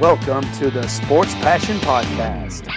[0.00, 2.68] Welcome to the Sports Passion Podcast.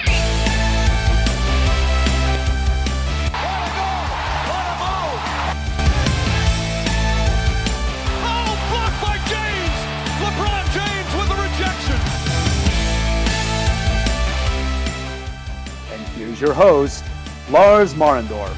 [16.41, 17.03] Your host,
[17.51, 18.49] Lars Marendorf.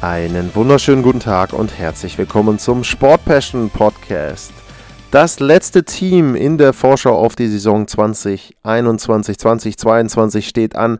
[0.00, 4.63] Einen wunderschönen guten Tag und herzlich willkommen zum Sport Passion Podcast.
[5.14, 10.98] Das letzte Team in der Vorschau auf die Saison 2021, 2022 steht an.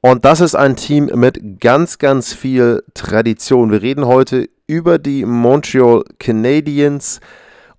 [0.00, 3.70] Und das ist ein Team mit ganz, ganz viel Tradition.
[3.70, 7.20] Wir reden heute über die Montreal Canadiens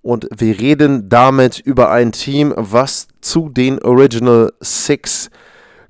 [0.03, 5.31] und wir reden damit über ein Team, was zu den Original Six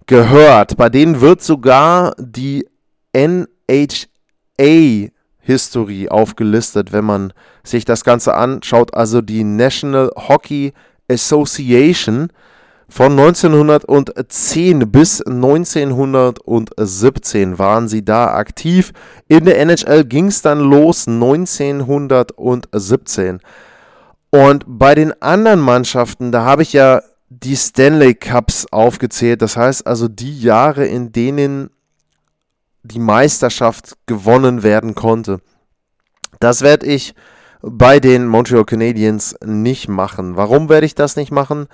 [0.05, 0.77] gehört.
[0.77, 2.65] Bei denen wird sogar die
[5.51, 7.31] NHA-Historie aufgelistet, wenn man
[7.63, 8.93] sich das Ganze anschaut.
[8.93, 10.73] Also die National Hockey
[11.09, 12.27] Association
[12.87, 18.91] von 1910 bis 1917 waren sie da aktiv.
[19.27, 23.39] In der NHL ging es dann los 1917.
[24.29, 29.41] Und bei den anderen Mannschaften, da habe ich ja die Stanley Cups aufgezählt.
[29.41, 31.69] Das heißt also die Jahre, in denen
[32.83, 35.39] die Meisterschaft gewonnen werden konnte.
[36.39, 37.13] Das werde ich
[37.61, 40.35] bei den Montreal Canadiens nicht machen.
[40.35, 41.67] Warum werde ich das nicht machen?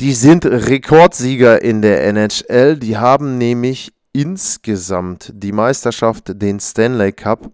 [0.00, 2.76] Die sind Rekordsieger in der NHL.
[2.76, 7.50] Die haben nämlich insgesamt die Meisterschaft, den Stanley Cup,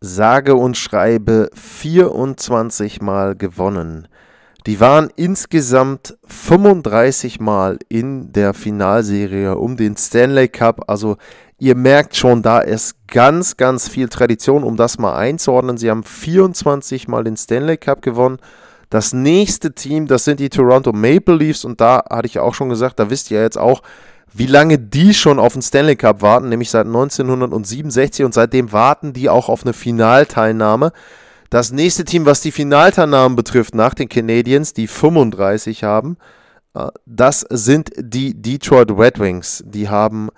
[0.00, 4.08] sage und schreibe 24 Mal gewonnen.
[4.66, 10.90] Die waren insgesamt 35 Mal in der Finalserie um den Stanley Cup.
[10.90, 11.18] Also
[11.58, 15.78] ihr merkt schon, da ist ganz, ganz viel Tradition, um das mal einzuordnen.
[15.78, 18.38] Sie haben 24 Mal den Stanley Cup gewonnen.
[18.90, 22.54] Das nächste Team, das sind die Toronto Maple Leafs und da hatte ich ja auch
[22.54, 23.82] schon gesagt, da wisst ihr jetzt auch,
[24.32, 29.12] wie lange die schon auf den Stanley Cup warten, nämlich seit 1967 und seitdem warten
[29.12, 30.92] die auch auf eine Finalteilnahme.
[31.50, 36.16] Das nächste Team, was die Finalteilnahmen betrifft, nach den Canadiens, die 35 haben,
[36.74, 39.64] äh, das sind die Detroit Red Wings.
[39.66, 40.28] Die haben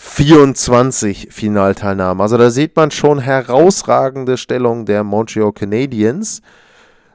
[0.00, 2.20] 24 Finalteilnahmen.
[2.20, 6.40] Also da sieht man schon herausragende Stellung der Montreal Canadiens.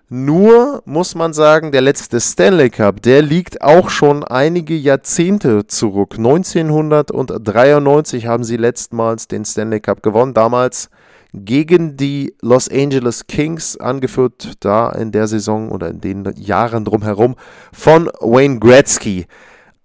[0.10, 6.16] Nur muss man sagen, der letzte Stanley Cup, der liegt auch schon einige Jahrzehnte zurück.
[6.18, 10.34] 1993 haben sie letztmals den Stanley Cup gewonnen.
[10.34, 10.90] Damals
[11.34, 17.36] gegen die Los Angeles Kings, angeführt da in der Saison oder in den Jahren drumherum
[17.72, 19.26] von Wayne Gretzky.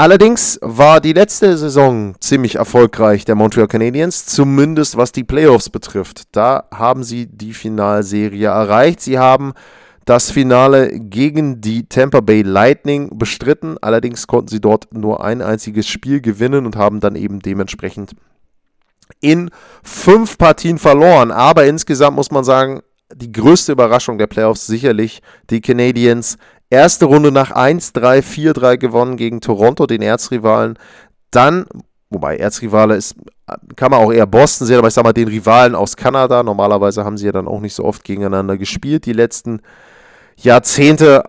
[0.01, 6.23] Allerdings war die letzte Saison ziemlich erfolgreich der Montreal Canadiens, zumindest was die Playoffs betrifft.
[6.31, 9.01] Da haben sie die Finalserie erreicht.
[9.01, 9.55] Sie haben
[10.05, 13.77] das Finale gegen die Tampa Bay Lightning bestritten.
[13.81, 18.13] Allerdings konnten sie dort nur ein einziges Spiel gewinnen und haben dann eben dementsprechend
[19.21, 19.51] in
[19.83, 21.33] fünf Partien verloren.
[21.33, 22.83] Aber insgesamt muss man sagen,
[23.13, 26.39] die größte Überraschung der Playoffs sicherlich die Canadiens.
[26.71, 30.79] Erste Runde nach 1-3, 4-3 gewonnen gegen Toronto, den Erzrivalen.
[31.31, 31.67] Dann,
[32.11, 33.15] wobei Erzrivale ist,
[33.77, 36.43] kann man auch eher Boston sehen, aber ich sag mal den Rivalen aus Kanada.
[36.43, 39.07] Normalerweise haben sie ja dann auch nicht so oft gegeneinander gespielt.
[39.07, 39.63] Die letzten
[40.37, 41.25] Jahrzehnte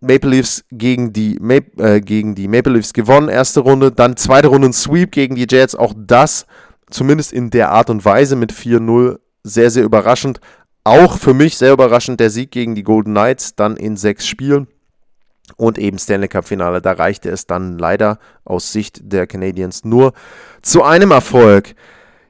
[0.00, 1.38] Maple Leafs gegen die,
[1.78, 5.46] äh, gegen die Maple Leafs gewonnen, erste Runde, dann zweite Runde ein Sweep gegen die
[5.48, 6.46] Jets, auch das
[6.90, 10.40] zumindest in der Art und Weise mit 4-0 sehr, sehr überraschend.
[10.86, 14.68] Auch für mich sehr überraschend der Sieg gegen die Golden Knights, dann in sechs Spielen
[15.56, 16.80] und eben Stanley Cup Finale.
[16.80, 20.12] Da reichte es dann leider aus Sicht der Canadiens nur
[20.62, 21.74] zu einem Erfolg.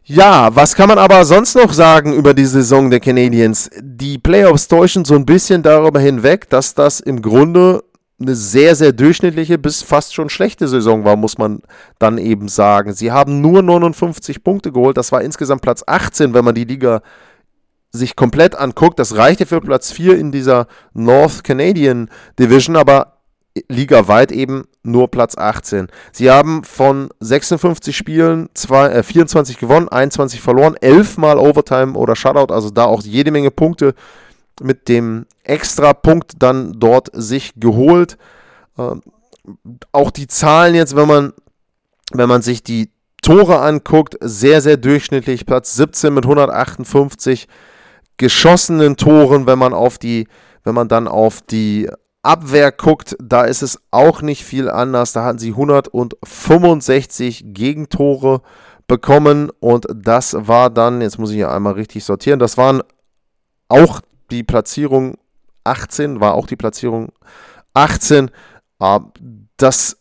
[0.04, 3.68] Ja, was kann man aber sonst noch sagen über die Saison der Canadiens?
[3.78, 7.84] Die Playoffs täuschen so ein bisschen darüber hinweg, dass das im Grunde
[8.18, 11.60] eine sehr, sehr durchschnittliche bis fast schon schlechte Saison war, muss man
[11.98, 12.94] dann eben sagen.
[12.94, 14.96] Sie haben nur 59 Punkte geholt.
[14.96, 17.02] Das war insgesamt Platz 18, wenn man die Liga
[17.96, 18.98] sich komplett anguckt.
[18.98, 23.16] Das reichte für Platz 4 in dieser North Canadian Division, aber
[23.68, 25.88] ligaweit eben nur Platz 18.
[26.12, 32.16] Sie haben von 56 Spielen zwei, äh, 24 gewonnen, 21 verloren, 11 Mal Overtime oder
[32.16, 33.94] Shutout, also da auch jede Menge Punkte
[34.60, 38.16] mit dem Extra-Punkt dann dort sich geholt.
[38.78, 39.02] Ähm,
[39.92, 41.32] auch die Zahlen jetzt, wenn man,
[42.12, 42.90] wenn man sich die
[43.22, 45.46] Tore anguckt, sehr, sehr durchschnittlich.
[45.46, 47.48] Platz 17 mit 158
[48.16, 50.28] geschossenen Toren, wenn man auf die,
[50.64, 51.88] wenn man dann auf die
[52.22, 55.12] Abwehr guckt, da ist es auch nicht viel anders.
[55.12, 58.42] Da hatten sie 165 Gegentore
[58.88, 62.82] bekommen und das war dann, jetzt muss ich hier einmal richtig sortieren, das waren
[63.68, 65.18] auch die Platzierung
[65.64, 67.12] 18, war auch die Platzierung
[67.74, 68.30] 18
[68.80, 69.00] Äh,
[69.56, 69.96] das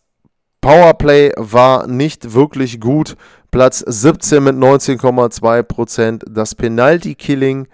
[0.60, 3.16] Powerplay war nicht wirklich gut.
[3.50, 6.24] Platz 17 mit 19,2%.
[6.28, 7.68] Das Penalty Killing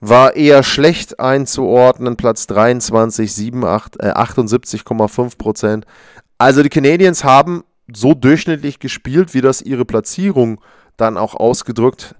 [0.00, 2.16] war eher schlecht einzuordnen.
[2.16, 5.84] Platz 23, 78, äh, 78,5%.
[6.38, 10.60] Also die Canadiens haben so durchschnittlich gespielt, wie das ihre Platzierung
[10.96, 12.14] dann auch ausgedrückt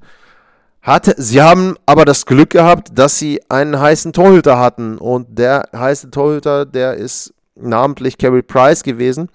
[0.83, 1.15] hat.
[1.17, 4.99] Sie haben aber das Glück gehabt, dass sie einen heißen Torhüter hatten.
[4.99, 9.29] Und der heiße Torhüter, der ist namentlich Carey Price gewesen.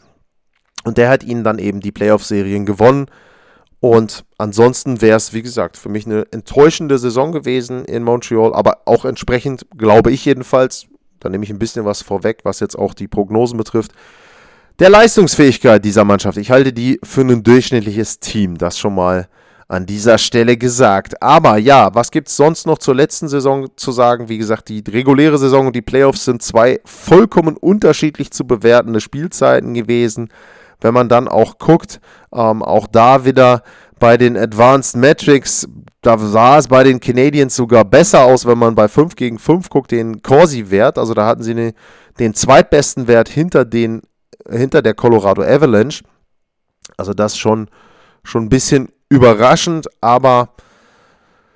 [0.83, 3.05] Und der hat ihnen dann eben die Playoff-Serien gewonnen.
[3.83, 8.77] Und ansonsten wäre es, wie gesagt, für mich eine enttäuschende Saison gewesen in Montreal, aber
[8.85, 10.87] auch entsprechend, glaube ich jedenfalls,
[11.19, 13.91] da nehme ich ein bisschen was vorweg, was jetzt auch die Prognosen betrifft,
[14.79, 16.37] der Leistungsfähigkeit dieser Mannschaft.
[16.37, 19.27] Ich halte die für ein durchschnittliches Team, das schon mal
[19.67, 21.21] an dieser Stelle gesagt.
[21.21, 24.29] Aber ja, was gibt es sonst noch zur letzten Saison zu sagen?
[24.29, 29.73] Wie gesagt, die reguläre Saison und die Playoffs sind zwei vollkommen unterschiedlich zu bewertende Spielzeiten
[29.73, 30.29] gewesen
[30.83, 31.99] wenn man dann auch guckt,
[32.33, 33.63] ähm, auch da wieder
[33.99, 35.67] bei den Advanced Metrics,
[36.01, 39.69] da sah es bei den Canadiens sogar besser aus, wenn man bei 5 gegen 5
[39.69, 40.97] guckt, den Corsi-Wert.
[40.97, 41.73] Also da hatten sie eine,
[42.19, 44.01] den zweitbesten Wert hinter, den,
[44.49, 46.03] hinter der Colorado Avalanche.
[46.97, 47.69] Also das schon,
[48.23, 50.49] schon ein bisschen überraschend, aber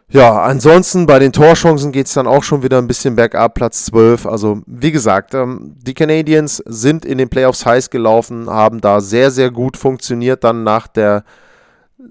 [0.09, 3.83] ja, ansonsten bei den Torchancen geht es dann auch schon wieder ein bisschen bergab, Platz
[3.85, 4.25] 12.
[4.25, 9.31] Also, wie gesagt, ähm, die Canadiens sind in den Playoffs heiß gelaufen, haben da sehr,
[9.31, 11.25] sehr gut funktioniert, dann nach, der,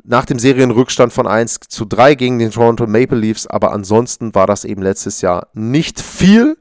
[0.05, 3.47] nach dem Serienrückstand von 1 zu 3 gegen den Toronto Maple Leafs.
[3.47, 6.59] Aber ansonsten war das eben letztes Jahr nicht viel.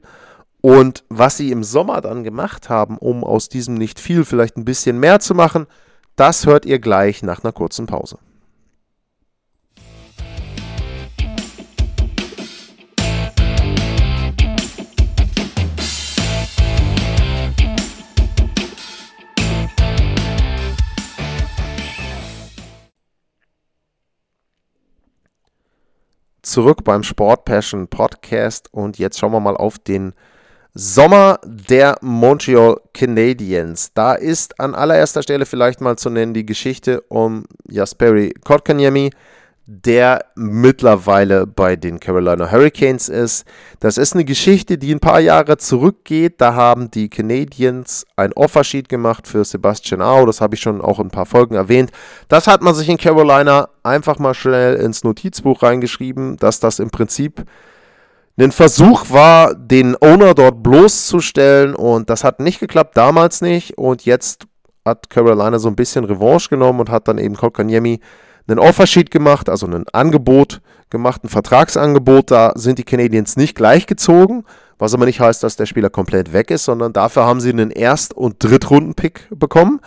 [0.62, 4.64] Und was sie im Sommer dann gemacht haben, um aus diesem nicht viel vielleicht ein
[4.64, 5.66] bisschen mehr zu machen,
[6.16, 8.16] das hört ihr gleich nach einer kurzen Pause.
[26.56, 30.14] Zurück beim Sport Passion Podcast und jetzt schauen wir mal auf den
[30.72, 33.92] Sommer der Montreal Canadiens.
[33.92, 39.10] Da ist an allererster Stelle vielleicht mal zu nennen die Geschichte um Jasperi Kotkaniemi,
[39.68, 43.44] der mittlerweile bei den Carolina Hurricanes ist.
[43.80, 46.40] Das ist eine Geschichte, die ein paar Jahre zurückgeht.
[46.40, 50.24] Da haben die Canadiens ein Offersheet gemacht für Sebastian Au.
[50.24, 51.90] Das habe ich schon auch in ein paar Folgen erwähnt.
[52.28, 56.90] Das hat man sich in Carolina einfach mal schnell ins Notizbuch reingeschrieben, dass das im
[56.90, 57.44] Prinzip
[58.38, 61.74] ein Versuch war, den Owner dort bloßzustellen.
[61.74, 63.76] Und das hat nicht geklappt, damals nicht.
[63.76, 64.46] Und jetzt
[64.84, 67.98] hat Carolina so ein bisschen Revanche genommen und hat dann eben Kotkaniemi
[68.48, 70.60] einen Offersheet gemacht, also ein Angebot
[70.90, 72.30] gemacht, ein Vertragsangebot.
[72.30, 74.44] Da sind die Canadiens nicht gleichgezogen,
[74.78, 77.70] was aber nicht heißt, dass der Spieler komplett weg ist, sondern dafür haben sie einen
[77.70, 79.80] Erst- und Drittrunden-Pick bekommen.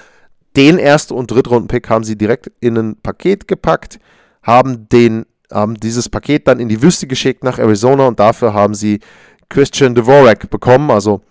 [0.55, 3.99] Den Erst- und Drittrunden-Pick haben sie direkt in ein Paket gepackt,
[4.43, 8.73] haben, den, haben dieses Paket dann in die Wüste geschickt nach Arizona und dafür haben
[8.73, 8.99] sie
[9.47, 11.21] Christian Dvorak bekommen, also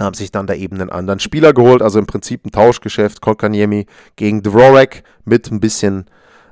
[0.00, 3.86] haben sich dann da eben einen anderen Spieler geholt, also im Prinzip ein Tauschgeschäft, Kolkaniemi
[4.16, 6.06] gegen Dvorak mit ein bisschen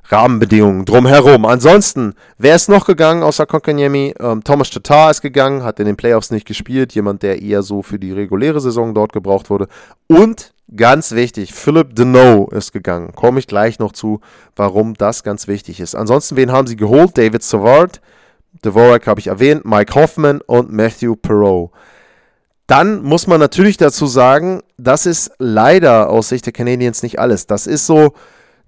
[0.08, 1.46] Rahmenbedingungen drumherum.
[1.46, 4.14] Ansonsten, wer ist noch gegangen außer Konkaniemi?
[4.19, 6.94] Ähm, Thomas Tatar ist gegangen, hat in den Playoffs nicht gespielt.
[6.94, 9.69] Jemand, der eher so für die reguläre Saison dort gebraucht wurde.
[10.08, 13.12] Und ganz wichtig, Philip Deneau ist gegangen.
[13.15, 14.20] Komme ich gleich noch zu,
[14.56, 15.94] warum das ganz wichtig ist.
[15.94, 17.17] Ansonsten, wen haben sie geholt?
[17.17, 18.00] David Savard,
[18.62, 21.70] Dvorak habe ich erwähnt, Mike Hoffman und Matthew Perot.
[22.67, 27.46] Dann muss man natürlich dazu sagen, das ist leider aus Sicht der Canadiens nicht alles.
[27.46, 28.15] Das ist so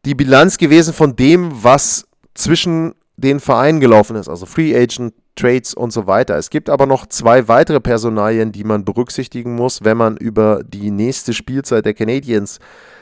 [0.04, 5.74] die Bilanz gewesen von dem, was zwischen den Vereinen gelaufen ist, also Free Agent, Trades
[5.74, 6.36] und so weiter.
[6.36, 10.90] Es gibt aber noch zwei weitere Personalien, die man berücksichtigen muss, wenn man über die
[10.90, 12.60] nächste Spielzeit der Canadiens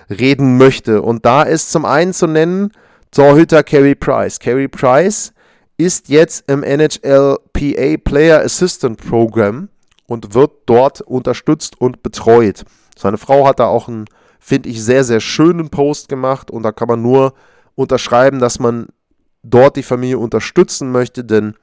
[0.09, 1.03] reden möchte.
[1.03, 2.73] Und da ist zum einen zu nennen
[3.11, 4.39] Torhüter Carey Price.
[4.39, 5.35] Carey Price
[5.77, 9.69] ist jetzt im NHL PA Player Assistant Program
[10.07, 12.65] und wird dort unterstützt und betreut.
[12.97, 14.07] Seine Frau hat da auch ein
[14.45, 17.33] finde ich, sehr, sehr schönen Post gemacht und da kann man nur
[17.77, 18.89] unterschreiben, dass man
[19.45, 21.55] dort die Familie unterstützen möchte, denn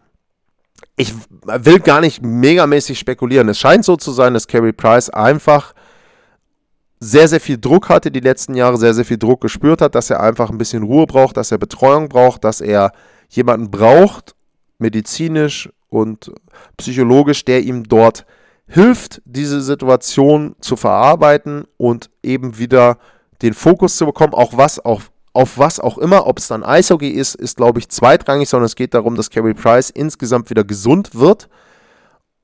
[0.96, 3.50] ich will gar nicht megamäßig spekulieren.
[3.50, 5.74] Es scheint so zu sein, dass Carey Price einfach
[7.02, 10.10] sehr, sehr viel Druck hatte die letzten Jahre, sehr, sehr viel Druck gespürt hat, dass
[10.10, 12.94] er einfach ein bisschen Ruhe braucht, dass er Betreuung braucht, dass er
[13.28, 14.36] jemanden braucht,
[14.78, 16.32] medizinisch und
[16.78, 18.26] psychologisch, der ihm dort
[18.70, 22.98] hilft, diese Situation zu verarbeiten und eben wieder
[23.42, 27.10] den Fokus zu bekommen, auch was auf, auf was auch immer, ob es dann Eishockey
[27.10, 31.16] ist, ist glaube ich zweitrangig, sondern es geht darum, dass Carey Price insgesamt wieder gesund
[31.16, 31.50] wird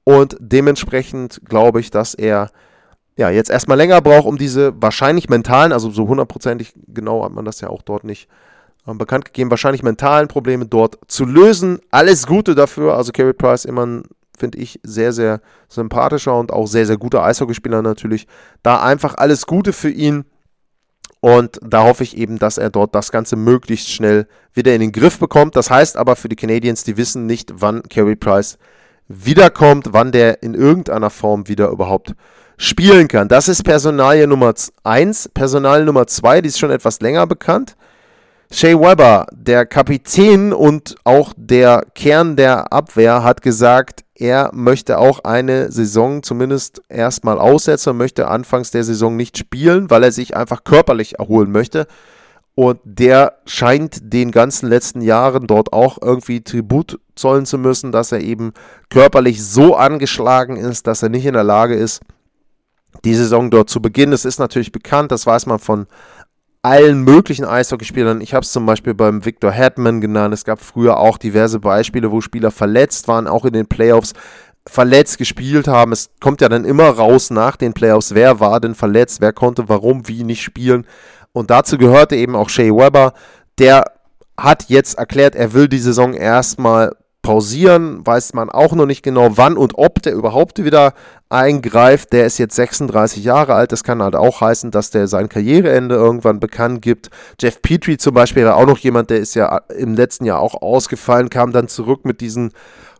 [0.04, 2.50] und dementsprechend glaube ich, dass er
[3.18, 7.46] ja, jetzt erstmal länger braucht, um diese wahrscheinlich mentalen, also so hundertprozentig genau hat man
[7.46, 8.28] das ja auch dort nicht
[8.88, 11.80] äh, bekannt gegeben, wahrscheinlich mentalen Probleme dort zu lösen.
[11.92, 12.96] Alles Gute dafür.
[12.96, 14.04] Also Carey Price immer ein,
[14.40, 18.28] finde ich, sehr, sehr sympathischer und auch sehr, sehr guter Eishockeyspieler natürlich.
[18.64, 20.26] Da einfach alles Gute für ihn.
[21.22, 24.92] Und da hoffe ich eben, dass er dort das Ganze möglichst schnell wieder in den
[24.92, 25.56] Griff bekommt.
[25.56, 28.58] Das heißt aber für die Canadiens, die wissen nicht, wann Carey Price
[29.08, 32.14] wiederkommt, wann der in irgendeiner Form wieder überhaupt
[32.58, 33.28] spielen kann.
[33.28, 35.30] Das ist Personalie Nummer 1.
[35.34, 37.76] Personalie Nummer 2, die ist schon etwas länger bekannt.
[38.52, 45.20] Shea Weber, der Kapitän und auch der Kern der Abwehr, hat gesagt, er möchte auch
[45.24, 50.64] eine Saison zumindest erstmal aussetzen möchte anfangs der Saison nicht spielen, weil er sich einfach
[50.64, 51.88] körperlich erholen möchte.
[52.54, 58.14] Und der scheint den ganzen letzten Jahren dort auch irgendwie Tribut zollen zu müssen, dass
[58.14, 58.54] er eben
[58.90, 62.02] körperlich so angeschlagen ist, dass er nicht in der Lage ist,
[63.04, 64.12] die Saison dort zu beginnen.
[64.12, 65.88] Das ist natürlich bekannt, das weiß man von
[66.66, 68.22] allen möglichen Eishockeyspielern.
[68.22, 70.34] Ich habe es zum Beispiel beim Victor Hetman genannt.
[70.34, 74.14] Es gab früher auch diverse Beispiele, wo Spieler verletzt waren, auch in den Playoffs
[74.68, 75.92] verletzt gespielt haben.
[75.92, 79.70] Es kommt ja dann immer raus nach den Playoffs, wer war denn verletzt, wer konnte
[79.70, 80.88] warum, wie nicht spielen.
[81.34, 83.14] Und dazu gehörte eben auch Shea Weber,
[83.60, 83.86] der
[84.36, 89.30] hat jetzt erklärt, er will die Saison erstmal pausieren, weiß man auch noch nicht genau,
[89.32, 90.94] wann und ob der überhaupt wieder
[91.28, 92.14] eingreift.
[92.14, 93.72] Der ist jetzt 36 Jahre alt.
[93.72, 97.10] Das kann halt auch heißen, dass der sein Karriereende irgendwann bekannt gibt.
[97.42, 100.62] Jeff Petrie zum Beispiel war auch noch jemand, der ist ja im letzten Jahr auch
[100.62, 102.52] ausgefallen, kam dann zurück mit diesen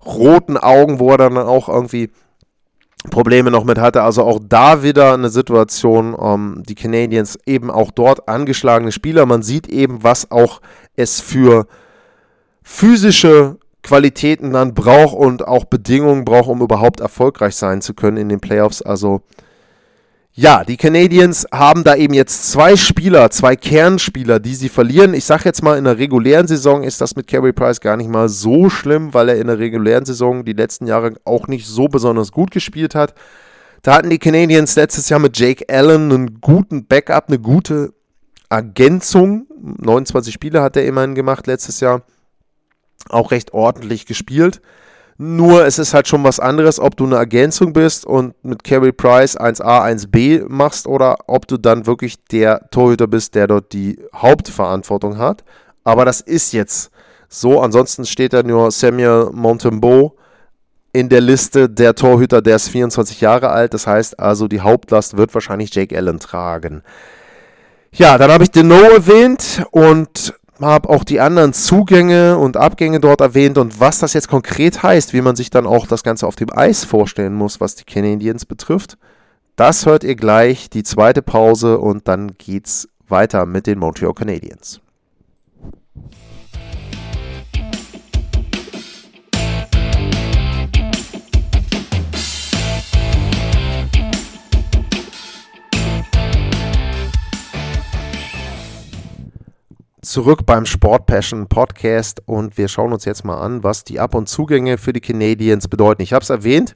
[0.04, 2.10] roten Augen, wo er dann auch irgendwie
[3.12, 4.02] Probleme noch mit hatte.
[4.02, 9.28] Also auch da wieder eine Situation, ähm, die Canadiens eben auch dort angeschlagene Spieler.
[9.28, 10.62] Man sieht eben, was auch
[10.96, 11.68] es für
[12.64, 18.30] physische Qualitäten dann braucht und auch Bedingungen braucht, um überhaupt erfolgreich sein zu können in
[18.30, 18.82] den Playoffs.
[18.82, 19.22] Also
[20.34, 25.14] ja, die Canadiens haben da eben jetzt zwei Spieler, zwei Kernspieler, die sie verlieren.
[25.14, 28.10] Ich sage jetzt mal, in der regulären Saison ist das mit Carey Price gar nicht
[28.10, 31.88] mal so schlimm, weil er in der regulären Saison die letzten Jahre auch nicht so
[31.88, 33.14] besonders gut gespielt hat.
[33.84, 37.94] Da hatten die Canadiens letztes Jahr mit Jake Allen einen guten Backup, eine gute
[38.50, 39.46] Ergänzung.
[39.62, 42.02] 29 Spiele hat er immerhin gemacht letztes Jahr
[43.10, 44.62] auch recht ordentlich gespielt.
[45.18, 48.92] Nur es ist halt schon was anderes, ob du eine Ergänzung bist und mit Carey
[48.92, 53.98] Price 1A, 1B machst oder ob du dann wirklich der Torhüter bist, der dort die
[54.14, 55.46] Hauptverantwortung hat.
[55.86, 56.92] Aber das ist jetzt
[57.30, 57.62] so.
[57.62, 60.18] Ansonsten steht da nur Samuel Montembeau
[60.92, 63.74] in der Liste der Torhüter, der ist 24 Jahre alt.
[63.74, 66.84] Das heißt also, die Hauptlast wird wahrscheinlich Jake Allen tragen.
[67.94, 73.22] Ja, dann habe ich Deno erwähnt und habe auch die anderen Zugänge und Abgänge dort
[73.22, 76.36] erwähnt und was das jetzt konkret heißt, wie man sich dann auch das Ganze auf
[76.36, 78.98] dem Eis vorstellen muss, was die Canadiens betrifft.
[79.56, 84.82] Das hört ihr gleich, die zweite Pause und dann geht's weiter mit den Montreal Canadiens.
[100.06, 104.16] Zurück beim Sport Passion Podcast und wir schauen uns jetzt mal an, was die Ab-
[104.16, 106.04] und Zugänge für die Canadiens bedeuten.
[106.04, 106.76] Ich habe es erwähnt,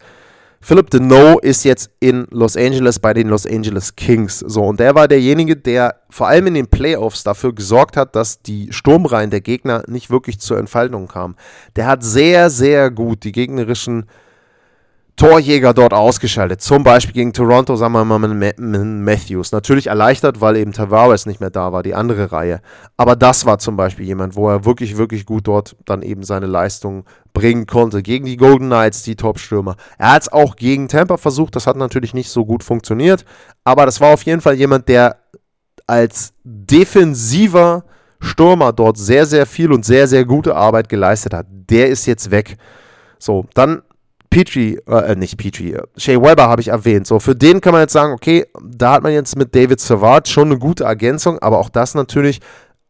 [0.62, 4.40] Philip Deneau ist jetzt in Los Angeles bei den Los Angeles Kings.
[4.40, 8.42] So, und der war derjenige, der vor allem in den Playoffs dafür gesorgt hat, dass
[8.42, 11.36] die Sturmreihen der Gegner nicht wirklich zur Entfaltung kamen.
[11.78, 14.06] Der hat sehr, sehr gut die gegnerischen
[15.20, 16.62] Torjäger dort ausgeschaltet.
[16.62, 19.52] Zum Beispiel gegen Toronto, sagen wir mal mit Matthews.
[19.52, 22.62] Natürlich erleichtert, weil eben Tavares nicht mehr da war, die andere Reihe.
[22.96, 26.46] Aber das war zum Beispiel jemand, wo er wirklich, wirklich gut dort dann eben seine
[26.46, 28.02] Leistung bringen konnte.
[28.02, 29.76] Gegen die Golden Knights, die Top-Stürmer.
[29.98, 33.26] Er hat es auch gegen Tampa versucht, das hat natürlich nicht so gut funktioniert.
[33.66, 35.18] Aber das war auf jeden Fall jemand, der
[35.86, 37.84] als defensiver
[38.22, 41.46] Stürmer dort sehr, sehr viel und sehr, sehr gute Arbeit geleistet hat.
[41.50, 42.56] Der ist jetzt weg.
[43.18, 43.82] So, dann
[44.30, 47.08] Petrie, äh, nicht Petrie, äh, Shea Weber habe ich erwähnt.
[47.08, 50.28] So, für den kann man jetzt sagen, okay, da hat man jetzt mit David Savard
[50.28, 52.40] schon eine gute Ergänzung, aber auch das natürlich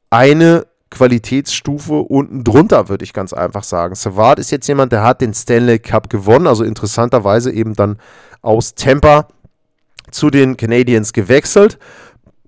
[0.10, 3.96] eine Qualitätsstufe unten drunter, würde ich ganz einfach sagen.
[3.96, 7.98] Savard ist jetzt jemand, der hat den Stanley Cup gewonnen, also interessanterweise eben dann
[8.42, 9.28] aus Tampa
[10.12, 11.78] zu den Canadiens gewechselt.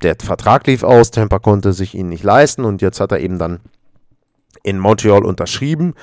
[0.02, 3.38] Der Vertrag lief aus, Tampa konnte sich ihn nicht leisten und jetzt hat er eben
[3.38, 3.60] dann
[4.64, 5.94] in Montreal unterschrieben.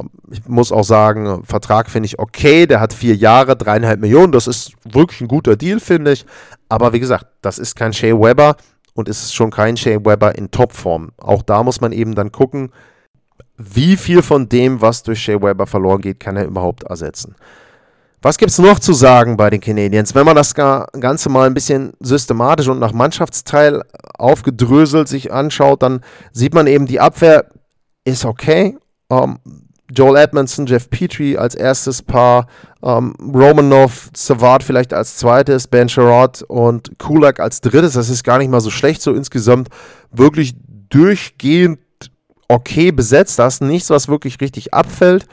[0.00, 2.66] Ähm, ich muss auch sagen, Vertrag finde ich okay.
[2.66, 4.32] Der hat vier Jahre, dreieinhalb Millionen.
[4.32, 6.26] Das ist wirklich ein guter Deal, finde ich.
[6.68, 8.56] Aber wie gesagt, das ist kein Shea Weber
[8.94, 11.10] und ist schon kein Shea Weber in Topform.
[11.18, 12.70] Auch da muss man eben dann gucken,
[13.56, 17.36] wie viel von dem, was durch Shea Weber verloren geht, kann er überhaupt ersetzen.
[18.24, 20.14] Was gibt es noch zu sagen bei den Canadiens?
[20.14, 23.82] Wenn man das Ganze mal ein bisschen systematisch und nach Mannschaftsteil
[24.16, 26.00] aufgedröselt sich anschaut, dann
[26.32, 27.44] sieht man eben, die Abwehr
[28.04, 28.78] ist okay.
[29.10, 29.38] Ähm,
[29.90, 32.46] Joel Edmondson, Jeff Petrie als erstes Paar,
[32.82, 37.92] ähm, Romanov, Savard vielleicht als zweites, Ben Sherrod und Kulak als drittes.
[37.92, 39.68] Das ist gar nicht mal so schlecht, so insgesamt
[40.10, 40.54] wirklich
[40.88, 41.78] durchgehend
[42.48, 43.38] okay besetzt.
[43.38, 45.26] Da ist nichts, was wirklich richtig abfällt,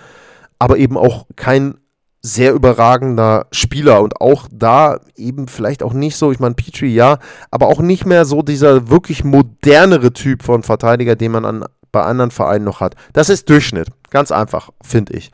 [0.60, 1.76] aber eben auch kein
[2.24, 7.18] sehr überragender Spieler und auch da eben vielleicht auch nicht so, ich meine, Petrie ja,
[7.50, 12.02] aber auch nicht mehr so dieser wirklich modernere Typ von Verteidiger, den man an, bei
[12.04, 12.96] anderen Vereinen noch hat.
[13.14, 15.32] Das ist Durchschnitt, ganz einfach, finde ich.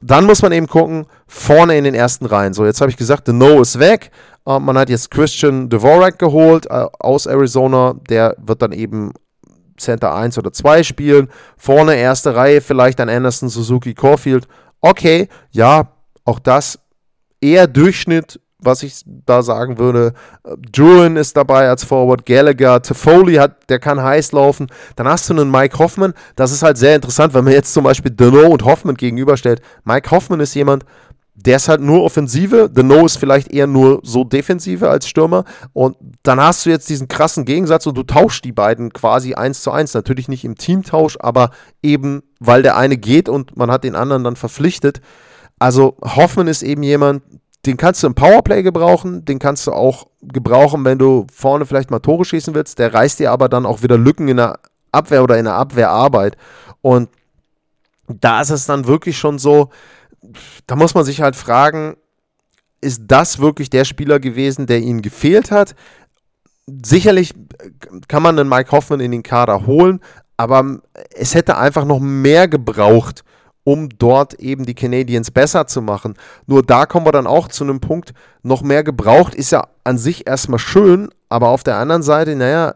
[0.00, 2.52] Dann muss man eben gucken, vorne in den ersten Reihen.
[2.52, 4.10] So, jetzt habe ich gesagt, The No ist weg.
[4.46, 7.94] Uh, man hat jetzt Christian Dvorak geholt uh, aus Arizona.
[8.10, 9.12] Der wird dann eben
[9.78, 11.28] Center 1 oder 2 spielen.
[11.56, 14.46] Vorne erste Reihe vielleicht an Anderson, Suzuki, Caulfield.
[14.82, 15.88] Okay, ja,
[16.26, 16.78] auch das
[17.40, 20.12] eher Durchschnitt, was ich da sagen würde.
[20.72, 24.66] Druin ist dabei als Forward, Gallagher, Toffoli hat, der kann heiß laufen.
[24.96, 26.14] Dann hast du einen Mike Hoffman.
[26.36, 29.60] Das ist halt sehr interessant, wenn man jetzt zum Beispiel Deneau und Hoffman gegenüberstellt.
[29.84, 30.84] Mike Hoffman ist jemand,
[31.34, 32.70] der ist halt nur Offensive.
[32.74, 35.44] The ist vielleicht eher nur so Defensive als Stürmer.
[35.72, 39.62] Und dann hast du jetzt diesen krassen Gegensatz und du tauschst die beiden quasi eins
[39.62, 39.94] zu eins.
[39.94, 41.50] Natürlich nicht im Teamtausch, aber
[41.82, 45.00] eben, weil der eine geht und man hat den anderen dann verpflichtet.
[45.58, 47.22] Also Hoffmann ist eben jemand,
[47.66, 51.90] den kannst du im Powerplay gebrauchen, den kannst du auch gebrauchen, wenn du vorne vielleicht
[51.90, 52.78] mal Tore schießen willst.
[52.78, 54.58] Der reißt dir aber dann auch wieder Lücken in der
[54.92, 56.36] Abwehr oder in der Abwehrarbeit.
[56.82, 57.08] Und
[58.06, 59.70] da ist es dann wirklich schon so,
[60.66, 61.96] da muss man sich halt fragen,
[62.80, 65.74] ist das wirklich der Spieler gewesen, der ihnen gefehlt hat?
[66.66, 67.34] Sicherlich
[68.08, 70.00] kann man einen Mike Hoffman in den Kader holen,
[70.36, 70.80] aber
[71.14, 73.24] es hätte einfach noch mehr gebraucht,
[73.64, 76.14] um dort eben die Canadiens besser zu machen.
[76.46, 78.12] Nur da kommen wir dann auch zu einem Punkt,
[78.42, 82.74] noch mehr gebraucht ist ja an sich erstmal schön, aber auf der anderen Seite, naja,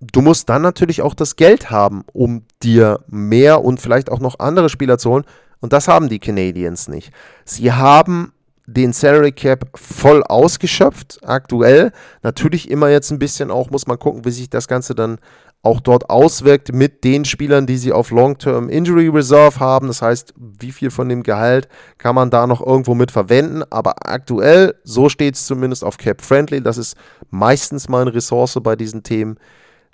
[0.00, 4.38] du musst dann natürlich auch das Geld haben, um dir mehr und vielleicht auch noch
[4.38, 5.24] andere Spieler zu holen.
[5.60, 7.12] Und das haben die Canadiens nicht.
[7.44, 8.32] Sie haben
[8.66, 11.92] den Salary Cap voll ausgeschöpft, aktuell.
[12.22, 15.18] Natürlich immer jetzt ein bisschen auch, muss man gucken, wie sich das Ganze dann
[15.62, 19.88] auch dort auswirkt mit den Spielern, die sie auf Long-Term Injury Reserve haben.
[19.88, 21.68] Das heißt, wie viel von dem Gehalt
[21.98, 23.62] kann man da noch irgendwo mit verwenden.
[23.68, 26.96] Aber aktuell, so steht es zumindest auf Cap Friendly, das ist
[27.30, 29.38] meistens mal eine Ressource bei diesen Themen.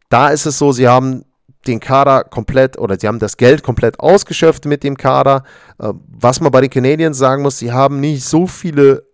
[0.09, 1.25] Da ist es so, sie haben
[1.67, 5.43] den Kader komplett oder sie haben das Geld komplett ausgeschöpft mit dem Kader.
[5.81, 9.05] Äh, was man bei den Canadiens sagen muss, sie haben nicht so viele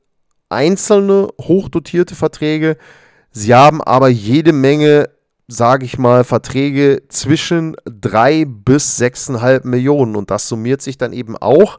[0.51, 2.77] einzelne hochdotierte Verträge.
[3.31, 5.09] Sie haben aber jede Menge
[5.49, 10.17] sage ich mal, Verträge zwischen 3 bis 6,5 Millionen.
[10.17, 11.79] Und das summiert sich dann eben auch.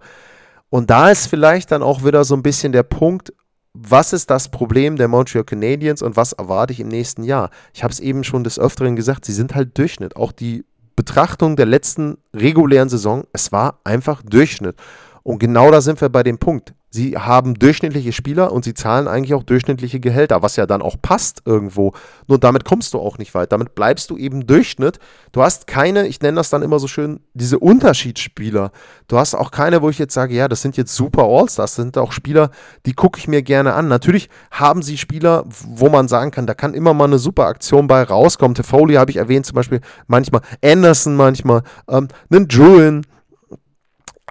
[0.70, 3.34] Und da ist vielleicht dann auch wieder so ein bisschen der Punkt,
[3.74, 7.50] was ist das Problem der Montreal Canadiens und was erwarte ich im nächsten Jahr?
[7.74, 10.16] Ich habe es eben schon des Öfteren gesagt, sie sind halt Durchschnitt.
[10.16, 14.76] Auch die Betrachtung der letzten regulären Saison, es war einfach Durchschnitt.
[15.24, 16.74] Und genau da sind wir bei dem Punkt.
[16.96, 20.96] Sie haben durchschnittliche Spieler und sie zahlen eigentlich auch durchschnittliche Gehälter, was ja dann auch
[21.02, 21.94] passt irgendwo.
[22.28, 23.52] Nur damit kommst du auch nicht weit.
[23.52, 25.00] Damit bleibst du eben Durchschnitt.
[25.32, 28.72] Du hast keine, ich nenne das dann immer so schön, diese Unterschiedsspieler.
[29.08, 31.72] Du hast auch keine, wo ich jetzt sage, ja, das sind jetzt super Allstars.
[31.74, 32.52] Das sind auch Spieler,
[32.86, 33.88] die gucke ich mir gerne an.
[33.88, 37.88] Natürlich haben sie Spieler, wo man sagen kann, da kann immer mal eine super Aktion
[37.88, 38.56] bei rauskommen.
[38.56, 43.02] Foley habe ich erwähnt, zum Beispiel manchmal Anderson, manchmal ähm, einen Druin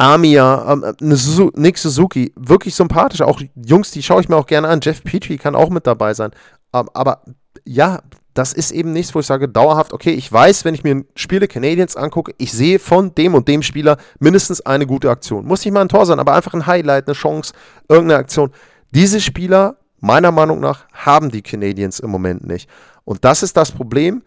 [0.03, 3.23] Amia, ähm, äh, Nick Suzuki, wirklich sympathisch.
[3.23, 4.81] Auch Jungs, die schaue ich mir auch gerne an.
[4.83, 6.33] Jeff Petrie kann auch mit dabei sein.
[6.75, 7.23] Ähm, aber
[7.65, 8.01] ja,
[8.35, 11.47] das ist eben nichts, wo ich sage, dauerhaft, okay, ich weiß, wenn ich mir Spiele
[11.47, 15.47] Canadiens angucke, ich sehe von dem und dem Spieler mindestens eine gute Aktion.
[15.47, 17.53] Muss nicht mal ein Tor sein, aber einfach ein Highlight, eine Chance,
[17.89, 18.51] irgendeine Aktion.
[18.91, 22.69] Diese Spieler, meiner Meinung nach, haben die Canadiens im Moment nicht.
[23.05, 24.25] Und das ist das Problem.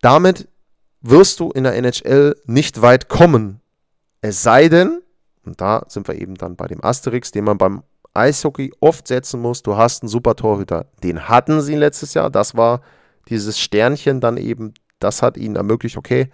[0.00, 0.48] Damit
[1.02, 3.60] wirst du in der NHL nicht weit kommen
[4.20, 5.00] es sei denn,
[5.44, 7.82] und da sind wir eben dann bei dem Asterix, den man beim
[8.14, 10.86] Eishockey oft setzen muss, du hast einen super Torhüter.
[11.02, 12.30] Den hatten sie letztes Jahr.
[12.30, 12.82] Das war
[13.28, 16.30] dieses Sternchen dann eben, das hat ihnen ermöglicht, okay,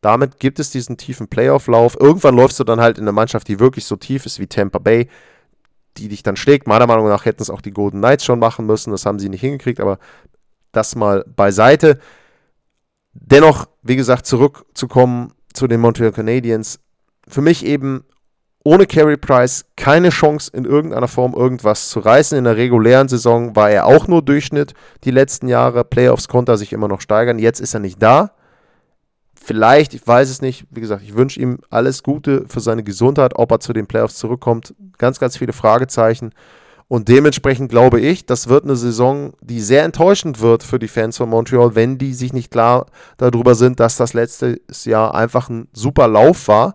[0.00, 1.96] damit gibt es diesen tiefen Playoff-Lauf.
[1.98, 4.78] Irgendwann läufst du dann halt in eine Mannschaft, die wirklich so tief ist wie Tampa
[4.78, 5.08] Bay,
[5.96, 6.68] die dich dann schlägt.
[6.68, 8.92] Meiner Meinung nach hätten es auch die Golden Knights schon machen müssen.
[8.92, 9.98] Das haben sie nicht hingekriegt, aber
[10.70, 11.98] das mal beiseite.
[13.12, 16.78] Dennoch, wie gesagt, zurückzukommen zu den Montreal Canadiens
[17.28, 18.04] für mich eben
[18.64, 22.36] ohne Carey Price keine Chance in irgendeiner Form irgendwas zu reißen.
[22.36, 25.84] In der regulären Saison war er auch nur Durchschnitt die letzten Jahre.
[25.84, 27.38] Playoffs konnte er sich immer noch steigern.
[27.38, 28.32] Jetzt ist er nicht da.
[29.34, 30.66] Vielleicht, ich weiß es nicht.
[30.70, 33.32] Wie gesagt, ich wünsche ihm alles Gute für seine Gesundheit.
[33.36, 36.32] Ob er zu den Playoffs zurückkommt, ganz, ganz viele Fragezeichen.
[36.88, 41.16] Und dementsprechend glaube ich, das wird eine Saison, die sehr enttäuschend wird für die Fans
[41.16, 42.86] von Montreal, wenn die sich nicht klar
[43.16, 46.74] darüber sind, dass das letztes Jahr einfach ein super Lauf war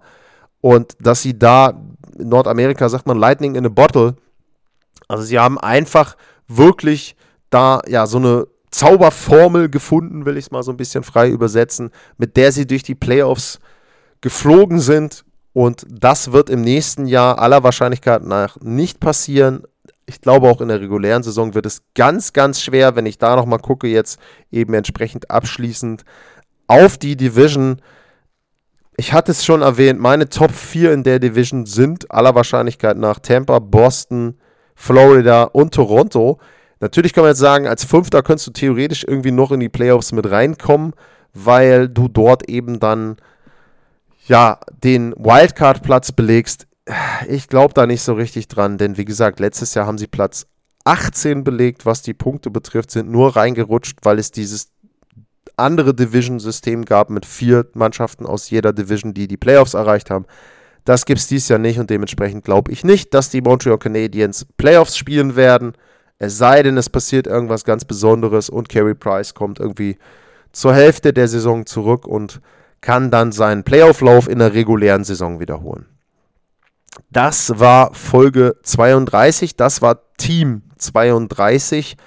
[0.64, 1.74] und dass sie da,
[2.18, 4.16] in Nordamerika sagt man Lightning in a Bottle,
[5.10, 6.16] also sie haben einfach
[6.48, 7.18] wirklich
[7.50, 11.92] da ja so eine Zauberformel gefunden, will ich es mal so ein bisschen frei übersetzen,
[12.18, 13.60] mit der sie durch die Playoffs
[14.22, 15.26] geflogen sind.
[15.52, 19.64] Und das wird im nächsten Jahr aller Wahrscheinlichkeit nach nicht passieren
[20.06, 23.36] ich glaube auch in der regulären Saison wird es ganz, ganz schwer, wenn ich da
[23.36, 24.20] nochmal gucke, jetzt
[24.52, 26.04] eben entsprechend abschließend
[26.68, 27.82] auf die Division.
[28.96, 33.20] Ich hatte es schon erwähnt, meine Top 4 in der Division sind aller Wahrscheinlichkeit nach
[33.20, 34.38] Tampa, Boston,
[34.76, 36.40] Florida und Toronto.
[36.80, 40.12] Natürlich kann man jetzt sagen, als Fünfter könntest du theoretisch irgendwie noch in die Playoffs
[40.12, 40.94] mit reinkommen,
[41.34, 43.18] weil du dort eben dann
[44.28, 46.68] ja den Wildcard-Platz belegst
[47.28, 50.48] ich glaube da nicht so richtig dran, denn wie gesagt, letztes Jahr haben sie Platz
[50.86, 54.73] 18 belegt, was die Punkte betrifft, sind nur reingerutscht, weil es dieses
[55.58, 60.26] andere Division-System gab mit vier Mannschaften aus jeder Division, die die Playoffs erreicht haben.
[60.86, 64.46] Das gibt es dieses Jahr nicht und dementsprechend glaube ich nicht, dass die Montreal Canadiens
[64.58, 65.74] Playoffs spielen werden.
[66.20, 69.98] Es sei denn, es passiert irgendwas ganz Besonderes und Carey Price kommt irgendwie
[70.52, 72.42] zur Hälfte der Saison zurück und
[72.82, 75.86] kann dann seinen Playoff-Lauf in der regulären Saison wiederholen.
[77.10, 81.98] Das war Folge 32, das war Team 32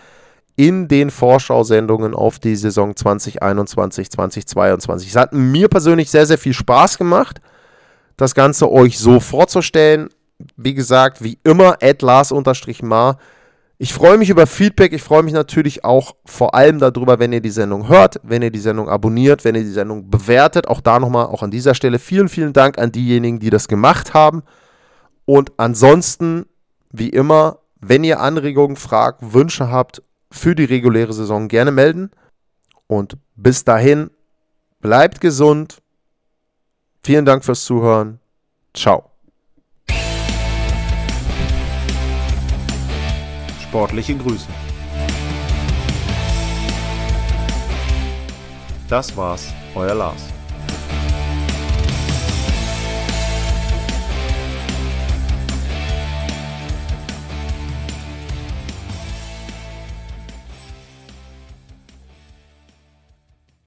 [0.57, 5.11] in den Vorschau-Sendungen auf die Saison 2021, 2022.
[5.11, 7.40] Es hat mir persönlich sehr, sehr viel Spaß gemacht,
[8.16, 10.09] das Ganze euch so vorzustellen.
[10.57, 13.19] Wie gesagt, wie immer, Lars-Mar.
[13.79, 14.95] Ich freue mich über Feedback.
[14.95, 18.51] Ich freue mich natürlich auch vor allem darüber, wenn ihr die Sendung hört, wenn ihr
[18.51, 20.66] die Sendung abonniert, wenn ihr die Sendung bewertet.
[20.69, 24.14] Auch da nochmal, auch an dieser Stelle vielen, vielen Dank an diejenigen, die das gemacht
[24.14, 24.42] haben.
[25.27, 26.47] Und ansonsten,
[26.90, 30.01] wie immer, wenn ihr Anregungen, Fragen, Wünsche habt
[30.37, 32.11] für die reguläre Saison, gerne melden.
[32.87, 34.11] Und bis dahin,
[34.81, 35.83] bleibt gesund.
[37.03, 38.20] Vielen Dank fürs Zuhören.
[38.75, 39.11] Ciao.
[43.62, 44.46] Sportliche Grüße.
[48.88, 50.36] Das war's, euer Lars.